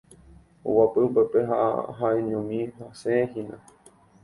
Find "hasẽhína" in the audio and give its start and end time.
2.91-3.57